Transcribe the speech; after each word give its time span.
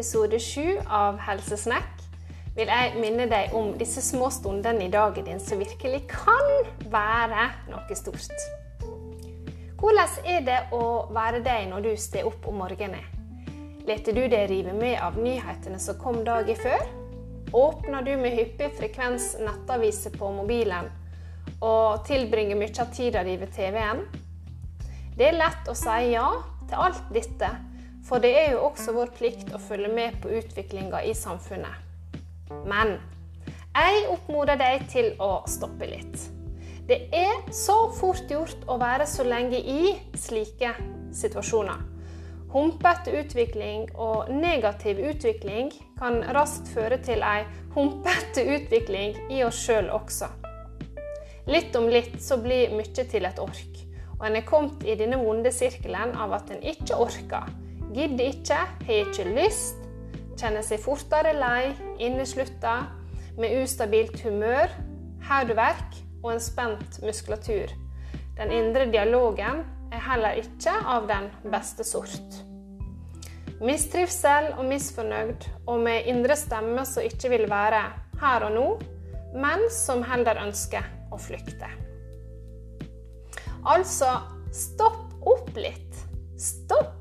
episode 0.00 0.38
sju 0.40 0.78
av 0.88 1.18
Helsesnekk 1.20 2.04
vil 2.56 2.70
jeg 2.72 3.00
minne 3.02 3.26
deg 3.28 3.52
om 3.52 3.74
disse 3.76 4.00
små 4.00 4.30
stundene 4.32 4.86
i 4.86 4.92
dagen 4.92 5.26
din 5.26 5.42
som 5.44 5.60
virkelig 5.60 6.06
kan 6.08 6.46
være 6.88 7.42
noe 7.68 7.98
stort. 7.98 8.32
Hvordan 9.76 10.16
er 10.24 10.40
det 10.46 10.56
å 10.72 10.80
være 11.12 11.42
deg 11.44 11.68
når 11.68 11.84
du 11.84 11.90
står 12.00 12.30
opp 12.30 12.48
om 12.48 12.62
morgenen? 12.62 13.04
Leter 13.84 14.16
du 14.16 14.22
deg 14.24 14.48
rive 14.48 14.72
med 14.72 14.96
av 15.04 15.20
nyhetene 15.20 15.76
som 15.76 16.00
kom 16.00 16.22
dagen 16.24 16.56
før? 16.56 16.80
Åpner 17.52 18.00
du 18.06 18.14
med 18.24 18.38
hyppig 18.40 18.72
frekvens 18.80 19.34
nettaviser 19.44 20.16
på 20.16 20.32
mobilen 20.32 20.88
og 21.60 22.06
tilbringer 22.08 22.56
mye 22.56 22.72
av 22.80 22.96
tida 22.96 23.26
di 23.28 23.36
ved 23.36 23.52
TV-en? 23.52 24.06
Det 25.12 25.28
er 25.28 25.42
lett 25.42 25.68
å 25.68 25.76
si 25.76 26.14
ja 26.14 26.30
til 26.70 26.88
alt 26.88 27.10
dette, 27.12 27.58
for 28.06 28.22
det 28.22 28.32
er 28.38 28.52
jo 28.54 28.64
også 28.70 28.94
vår 28.96 29.12
plikt 29.16 29.54
å 29.54 29.60
følge 29.62 29.90
med 29.92 30.18
på 30.22 30.32
utviklinga 30.40 31.02
i 31.06 31.14
samfunnet. 31.14 31.86
Men 32.66 32.96
jeg 33.70 34.06
oppmoder 34.10 34.58
deg 34.58 34.86
til 34.90 35.12
å 35.22 35.44
stoppe 35.48 35.86
litt. 35.86 36.26
Det 36.90 37.04
er 37.14 37.44
så 37.54 37.84
fort 37.94 38.26
gjort 38.30 38.64
å 38.66 38.80
være 38.80 39.06
så 39.06 39.22
lenge 39.22 39.60
i 39.62 39.92
slike 40.18 40.72
situasjoner. 41.14 41.84
Humpete 42.50 43.12
utvikling 43.14 43.84
og 43.94 44.32
negativ 44.34 44.98
utvikling 45.12 45.70
kan 46.00 46.18
raskt 46.34 46.72
føre 46.74 46.98
til 46.98 47.22
ei 47.22 47.44
humpete 47.76 48.42
utvikling 48.56 49.14
i 49.30 49.44
oss 49.46 49.60
sjøl 49.62 49.92
også. 49.94 50.26
Litt 51.46 51.78
om 51.78 51.86
litt 51.86 52.18
så 52.22 52.40
blir 52.42 52.74
mye 52.74 53.04
til 53.06 53.28
et 53.28 53.38
ork, 53.38 53.78
og 54.18 54.26
en 54.26 54.40
er 54.40 54.46
kommet 54.48 54.82
i 54.82 54.98
denne 54.98 55.20
vonde 55.22 55.52
sirkelen 55.54 56.16
av 56.18 56.34
at 56.40 56.50
en 56.50 56.66
ikke 56.72 56.98
orker, 56.98 57.46
gidder 57.94 58.30
ikke, 58.30 58.58
har 58.86 59.02
ikke 59.04 59.26
lyst, 59.34 59.78
kjenner 60.40 60.64
seg 60.64 60.80
fortere 60.82 61.34
lei, 61.36 61.72
inneslutta, 62.00 62.82
med 63.40 63.62
ustabilt 63.62 64.20
humør, 64.24 64.72
hodeverk 65.28 65.98
og 66.22 66.34
en 66.34 66.42
spent 66.42 67.00
muskulatur. 67.04 67.72
Den 68.38 68.52
indre 68.54 68.86
dialogen 68.92 69.64
er 69.92 70.04
heller 70.06 70.38
ikke 70.40 70.72
av 70.72 71.08
den 71.10 71.28
beste 71.52 71.84
sort. 71.86 72.40
Mistrivsel 73.60 74.54
og 74.56 74.64
misfornøyd, 74.70 75.44
og 75.68 75.82
med 75.84 76.08
indre 76.08 76.36
stemme 76.38 76.86
som 76.88 77.04
ikke 77.04 77.32
vil 77.34 77.44
være 77.50 77.82
her 78.22 78.46
og 78.46 78.54
nå, 78.56 78.68
men 79.36 79.66
som 79.72 80.04
heller 80.08 80.40
ønsker 80.40 80.86
å 81.12 81.18
flykte. 81.20 81.68
Altså, 83.68 84.14
stopp 84.56 85.28
opp 85.28 85.52
litt. 85.60 86.00
Stopp. 86.40 86.99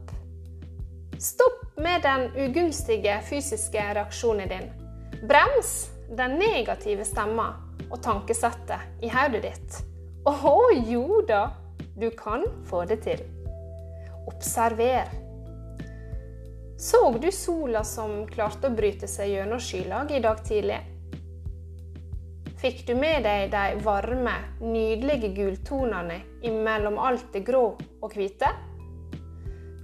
Stopp 1.20 1.78
med 1.78 2.02
den 2.02 2.31
ugunstige 2.45 3.22
fysiske 3.30 3.81
reaksjonen 3.94 4.50
din. 4.50 4.70
Brems 5.28 5.89
den 6.16 6.38
negative 6.39 7.03
stemma 7.06 7.50
og 7.89 7.98
tankesettet 8.03 9.03
i 9.03 9.09
hodet 9.12 9.42
ditt. 9.44 9.80
Å 10.23 10.53
jo 10.88 11.20
da, 11.28 11.42
du 12.00 12.08
kan 12.16 12.45
få 12.70 12.86
det 12.88 13.02
til. 13.03 13.25
Observer. 14.31 15.12
Så 16.80 17.03
du 17.20 17.28
sola 17.36 17.84
som 17.84 18.23
klarte 18.31 18.72
å 18.72 18.78
bryte 18.80 19.12
seg 19.12 19.34
gjennom 19.34 19.59
skylag 19.59 20.16
i 20.16 20.23
dag 20.23 20.40
tidlig? 20.47 20.80
Fikk 22.64 22.86
du 22.88 22.95
med 22.95 23.28
deg 23.28 23.52
de 23.52 23.84
varme, 23.84 24.38
nydelige 24.64 25.36
gultonene 25.36 26.22
imellom 26.47 26.95
alt 26.95 27.28
det 27.36 27.44
grå 27.44 27.73
og 27.75 28.16
hvite? 28.16 28.56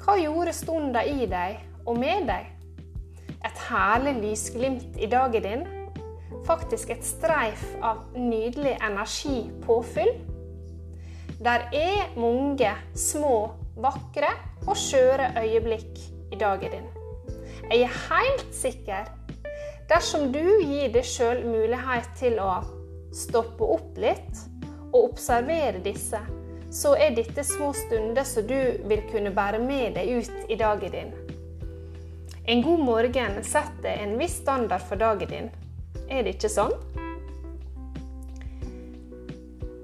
Hva 0.06 0.20
gjorde 0.22 0.52
stunda 0.54 1.02
i 1.02 1.26
deg 1.26 1.64
og 1.90 1.96
med 1.98 2.28
deg? 2.30 2.52
Et 3.42 3.62
herlig 3.72 4.12
lysglimt 4.20 5.00
i 5.02 5.08
dagen 5.10 5.42
din? 5.42 5.64
Faktisk 6.46 6.92
et 6.94 7.02
streif 7.02 7.64
av 7.82 8.04
nydelig 8.14 8.76
energipåfyll? 8.86 10.12
Der 11.42 11.66
er 11.74 12.14
mange 12.22 12.70
små, 12.94 13.50
vakre 13.82 14.30
og 14.68 14.78
skjøre 14.78 15.32
øyeblikk 15.42 15.98
i 16.30 16.38
dagen 16.38 16.78
din. 16.78 16.88
Jeg 17.72 17.88
er 17.88 17.98
helt 18.06 18.46
sikker 18.54 19.10
Dersom 19.90 20.30
du 20.30 20.42
gir 20.62 20.94
deg 20.94 21.06
sjøl 21.06 21.42
mulighet 21.50 22.14
til 22.22 22.38
å 22.42 22.60
stoppe 23.10 23.66
opp 23.74 23.98
litt 23.98 24.46
og 24.92 25.00
observere 25.12 25.82
disse, 25.82 26.22
så 26.76 26.92
er 27.00 27.16
dette 27.16 27.44
små 27.48 27.72
stunder 27.74 28.28
som 28.28 28.44
du 28.48 28.58
vil 28.90 29.04
kunne 29.12 29.32
bære 29.36 29.62
med 29.64 29.96
deg 29.96 30.20
ut 30.20 30.52
i 30.52 30.58
dagen 30.60 30.92
din. 30.92 31.14
En 32.46 32.62
god 32.66 32.84
morgen 32.86 33.40
setter 33.48 34.04
en 34.04 34.18
viss 34.20 34.36
standard 34.42 34.84
for 34.90 35.00
dagen 35.00 35.32
din. 35.32 35.48
Er 36.12 36.26
det 36.26 36.36
ikke 36.36 36.52
sånn? 36.52 36.76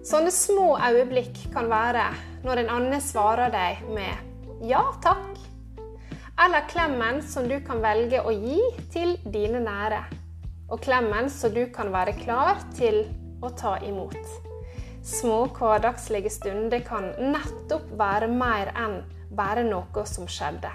Sånne 0.05 0.33
små 0.35 0.75
øyeblikk 0.81 1.47
kan 1.53 1.71
være 1.71 2.09
når 2.43 2.63
en 2.63 2.75
annen 2.75 3.01
svarer 3.01 3.53
deg 3.53 3.87
med 3.95 4.67
'ja 4.67 4.83
takk' 5.01 5.39
eller 6.45 6.67
klemmen 6.69 7.21
som 7.21 7.47
du 7.47 7.59
kan 7.65 7.81
velge 7.81 8.21
å 8.21 8.31
gi 8.31 8.59
til 8.93 9.17
dine 9.25 9.59
nære. 9.61 10.03
Og 10.71 10.81
klemmen 10.81 11.29
som 11.29 11.53
du 11.53 11.67
kan 11.75 11.91
være 11.93 12.17
klar 12.23 12.63
til 12.77 13.05
å 13.41 13.49
ta 13.49 13.77
imot. 13.85 14.50
Små 15.11 15.41
hverdagslige 15.57 16.29
stunder 16.31 16.79
kan 16.87 17.09
nettopp 17.19 17.89
være 17.99 18.29
mer 18.31 18.71
enn 18.79 19.01
bare 19.35 19.65
noe 19.67 20.05
som 20.07 20.29
skjedde. 20.31 20.71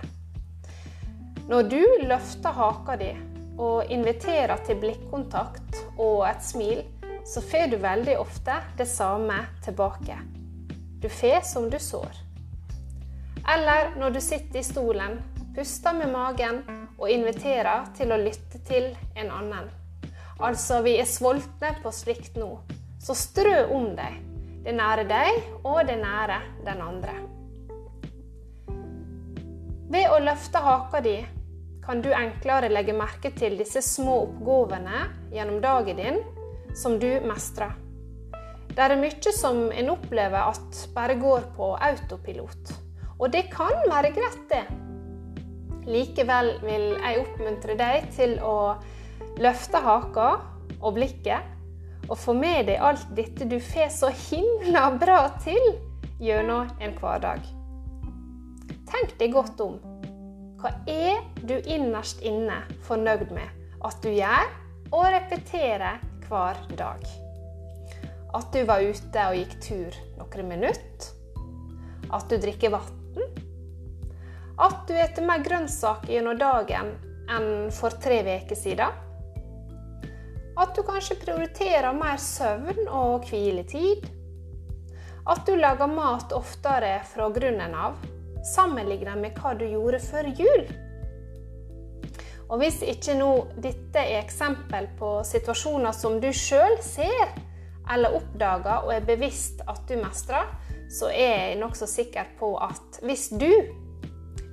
Når 1.48 1.70
du 1.72 1.80
løfter 2.04 2.52
haka 2.52 2.98
di 3.00 3.12
og 3.56 3.88
inviterer 3.88 4.60
til 4.66 4.76
blikkontakt 4.82 5.80
og 5.94 6.26
et 6.28 6.44
smil, 6.44 6.82
så 7.24 7.40
får 7.40 7.70
du 7.72 7.78
veldig 7.80 8.18
ofte 8.20 8.58
det 8.76 8.88
samme 8.90 9.38
tilbake. 9.64 10.18
Du 11.00 11.08
får 11.08 11.40
som 11.48 11.70
du 11.72 11.78
sår. 11.80 12.20
Eller 13.56 13.94
når 13.96 14.18
du 14.18 14.20
sitter 14.20 14.60
i 14.60 14.66
stolen 14.66 15.16
puster 15.56 15.96
med 15.96 16.12
magen 16.12 16.60
og 16.98 17.08
inviterer 17.08 17.88
til 17.96 18.12
å 18.12 18.20
lytte 18.20 18.60
til 18.68 18.90
en 19.16 19.30
annen. 19.32 19.70
Altså, 20.44 20.82
vi 20.84 20.98
er 21.00 21.08
sultne 21.08 21.70
på 21.80 21.92
slikt 21.96 22.36
nå, 22.36 22.50
så 23.06 23.14
strø 23.14 23.58
om 23.70 23.92
deg. 23.94 24.18
Det 24.66 24.74
nære 24.74 25.04
deg, 25.06 25.36
og 25.62 25.84
det 25.86 25.94
nære 26.00 26.40
den 26.66 26.80
andre. 26.82 27.14
Ved 29.86 30.10
å 30.10 30.18
løfte 30.18 30.58
haka 30.58 31.00
di 31.04 31.20
kan 31.84 32.00
du 32.02 32.08
enklere 32.10 32.72
legge 32.72 32.96
merke 32.96 33.30
til 33.38 33.54
disse 33.60 33.78
små 33.86 34.16
oppgavene 34.24 35.04
gjennom 35.30 35.60
dagen 35.62 36.00
din 36.00 36.18
som 36.74 36.98
du 36.98 37.12
mestrer. 37.22 37.76
Det 38.74 38.82
er 38.82 38.98
mye 38.98 39.32
som 39.32 39.68
en 39.70 39.92
opplever 39.94 40.50
at 40.50 40.82
bare 40.96 41.14
går 41.20 41.46
på 41.56 41.70
autopilot. 41.78 42.74
Og 43.22 43.30
det 43.32 43.46
kan 43.54 43.78
være 43.86 44.10
greit, 44.18 44.42
det. 44.50 44.64
Likevel 45.86 46.56
vil 46.66 46.88
jeg 46.98 47.22
oppmuntre 47.22 47.78
deg 47.78 48.10
til 48.18 48.34
å 48.42 48.74
løfte 49.40 49.80
haka 49.80 50.32
og 50.82 50.96
blikket, 50.98 51.55
og 52.06 52.18
få 52.18 52.34
med 52.36 52.68
deg 52.70 52.82
alt 52.82 53.06
dette 53.16 53.48
du 53.48 53.58
får 53.62 53.90
så 53.94 54.10
himla 54.28 54.88
bra 55.00 55.20
til 55.42 55.62
gjennom 56.22 56.70
en 56.80 56.96
hverdag. 57.00 57.42
Tenk 58.86 59.16
deg 59.20 59.34
godt 59.34 59.60
om. 59.64 59.78
Hva 60.60 60.72
er 60.88 61.20
du 61.44 61.56
innerst 61.58 62.22
inne 62.24 62.62
fornøyd 62.86 63.28
med 63.34 63.64
at 63.84 63.98
du 64.02 64.08
gjør 64.14 64.46
og 64.94 65.08
repeterer 65.12 66.00
hver 66.28 66.60
dag? 66.78 67.02
At 68.36 68.52
du 68.54 68.62
var 68.68 68.84
ute 68.84 69.26
og 69.30 69.36
gikk 69.36 69.58
tur 69.64 69.98
noen 70.18 70.48
minutter? 70.48 71.10
At 72.14 72.30
du 72.30 72.38
drikker 72.38 72.72
vann? 72.74 73.26
At 74.56 74.86
du 74.88 74.94
spiser 74.94 75.26
mer 75.26 75.42
grønnsaker 75.44 76.14
gjennom 76.14 76.38
dagen 76.40 76.94
enn 77.32 77.68
for 77.74 77.92
tre 78.00 78.22
uker 78.22 78.56
siden. 78.56 79.05
At 80.56 80.72
du 80.76 80.80
kanskje 80.82 81.18
prioriterer 81.20 81.92
mer 81.92 82.16
søvn 82.16 82.86
og 82.88 83.26
hviletid. 83.28 84.06
At 85.28 85.42
du 85.44 85.52
lager 85.58 85.90
mat 85.90 86.32
oftere 86.32 87.02
fra 87.04 87.26
grunnen 87.34 87.74
av, 87.76 87.98
sammenlignet 88.54 89.20
med 89.20 89.36
hva 89.36 89.52
du 89.58 89.66
gjorde 89.68 90.00
før 90.00 90.30
jul. 90.38 90.62
Og 92.46 92.62
Hvis 92.62 92.78
ikke 92.86 93.16
nå 93.18 93.30
dette 93.58 94.00
er 94.00 94.22
eksempel 94.22 94.86
på 94.96 95.18
situasjoner 95.26 95.92
som 95.92 96.20
du 96.22 96.30
sjøl 96.30 96.78
ser 96.80 97.34
eller 97.92 98.16
oppdager 98.16 98.86
og 98.86 98.94
er 98.94 99.04
bevisst 99.06 99.60
at 99.66 99.82
du 99.90 99.98
mestrer, 100.00 100.48
så 100.88 101.10
er 101.10 101.50
jeg 101.50 101.60
nokså 101.60 101.90
sikker 101.90 102.32
på 102.38 102.54
at 102.62 103.02
hvis 103.04 103.28
du 103.34 103.50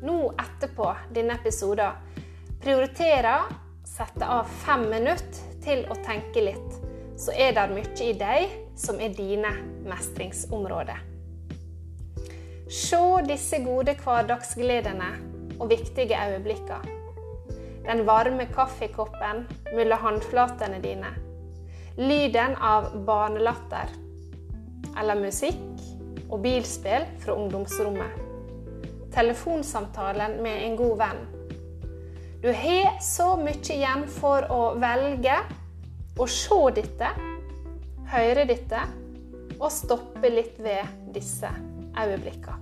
nå 0.03 0.17
etterpå 0.35 0.89
denne 1.15 1.37
episoden 1.39 1.95
prioriterer, 2.63 3.47
setter 3.87 4.39
av 4.41 4.49
fem 4.65 4.89
minutter 4.89 5.52
til 5.63 5.85
å 5.91 5.97
tenke 6.05 6.43
litt, 6.43 6.77
så 7.19 7.33
er 7.35 7.53
det 7.55 7.69
mye 7.71 8.05
i 8.05 8.13
deg 8.17 8.55
som 8.79 8.99
er 9.01 9.13
dine 9.15 9.51
mestringsområder. 9.87 10.99
Se 12.73 13.03
disse 13.27 13.59
gode 13.61 13.93
hverdagsgledene 14.01 15.11
og 15.59 15.69
viktige 15.69 16.17
øyeblikkene. 16.17 16.99
den 17.83 18.05
varme 18.07 18.45
kaffekoppen 18.55 19.43
mellom 19.75 19.99
håndflatene 19.99 20.79
dine, 20.79 21.09
lyden 21.97 22.55
av 22.55 22.93
barnelatter 23.05 23.91
eller 24.99 25.19
musikk 25.19 25.83
og 26.29 26.39
bilspill 26.45 27.03
fra 27.19 27.35
ungdomsrommet, 27.35 28.15
telefonsamtalen 29.11 30.39
med 30.41 30.63
en 30.63 30.77
god 30.79 30.97
venn. 31.03 31.21
Du 32.43 32.51
har 32.51 32.97
så 32.99 33.37
mye 33.39 33.55
igjen 33.71 34.01
for 34.11 34.43
å 34.51 34.75
velge 34.75 35.31
å 36.19 36.25
se 36.27 36.57
dette, 36.75 37.07
høre 38.11 38.43
dette 38.49 38.81
og 39.61 39.71
stoppe 39.71 40.27
litt 40.27 40.59
ved 40.59 40.83
disse 41.15 41.47
øyeblikkene. 41.95 42.59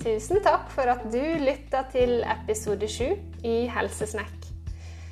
Tusen 0.00 0.40
takk 0.40 0.72
for 0.72 0.88
at 0.88 1.04
du 1.12 1.20
lytta 1.20 1.84
til 1.92 2.24
episode 2.24 2.88
7 2.88 3.12
i 3.44 3.68
Helsesnekk. 3.68 4.48